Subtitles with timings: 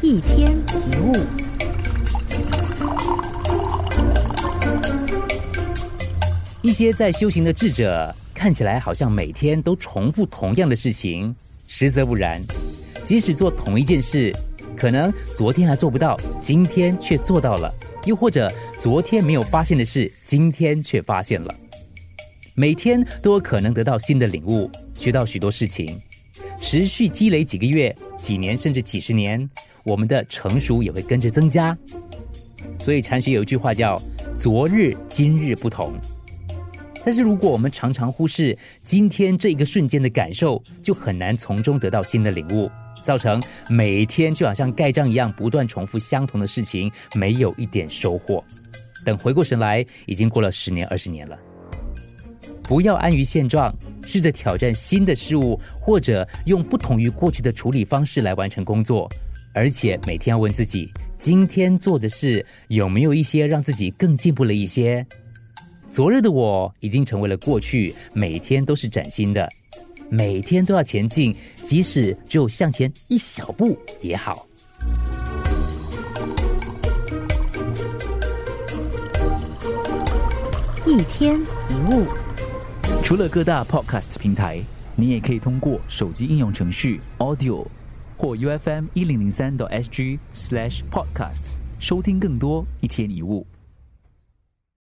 [0.00, 1.12] 一天一物。
[6.62, 11.34] 一些在修行的智者看起来好像每天都重复同样的事情，
[11.66, 12.40] 实则不然。
[13.04, 14.32] 即使做同一件事，
[14.76, 17.68] 可能昨天还做不到，今天却做到了；
[18.04, 21.52] 又或者昨天没有发现的事，今天却发现了。
[22.54, 26.00] 每天都有可能得到新的领悟，学到许多事情。
[26.60, 29.48] 持续积累几个月、几年，甚至几十年，
[29.84, 31.76] 我们的成熟也会跟着增加。
[32.78, 34.00] 所以禅学有一句话叫
[34.36, 35.94] “昨日今日不同”。
[37.04, 42.70] 但是如果我们常常忽视今天这一个瞬间的感受，就很难从中得到新的领悟，
[43.02, 48.44] 造成每天就好像盖章一样，不断重复相同的事情，没有一点收获。
[49.06, 51.38] 等回过神来，已经过了十年、二十年了。
[52.62, 53.74] 不要安于现状，
[54.08, 59.06] 试着挑战新的事物，或者用不同于过去的处理方式来完成工作。
[59.52, 65.06] 而且每天要问自己，今天做的事有没有一些让自己更进步了一些？
[65.90, 69.46] 昨日的我已经成为了过去，每天都是崭新的，
[70.08, 74.46] 每天都要前进，即使只有向前一小步也好。
[80.86, 82.27] 一天一物。
[83.02, 84.62] 除了各大 podcast 平台，
[84.96, 87.66] 你也可以通过手机应用程序 Audio
[88.16, 93.46] 或 UFM 一零零三 SG slash podcast 收听更多一天一物。